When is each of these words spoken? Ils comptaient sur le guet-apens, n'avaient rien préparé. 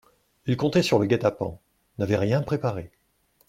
Ils 0.47 0.57
comptaient 0.57 0.81
sur 0.81 0.97
le 0.97 1.05
guet-apens, 1.05 1.61
n'avaient 1.99 2.17
rien 2.17 2.41
préparé. 2.41 2.91